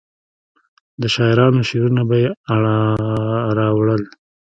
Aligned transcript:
د 1.01 1.03
شاعرانو 1.13 1.67
شعرونه 1.69 2.03
به 2.09 2.15
یې 2.23 2.29
راوړل. 3.57 4.03